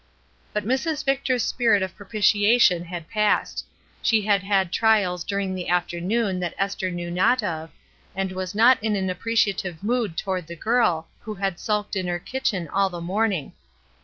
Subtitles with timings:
[0.51, 1.05] But Mrs.
[1.05, 3.63] Victor's spirit of propitiation had passed;
[4.01, 7.69] she had had trials during the afternoon that Esther knew not of,
[8.15, 12.17] and was not in an appreciative mood toward the girl, who had sulked in her
[12.17, 13.53] kitchen all the morning.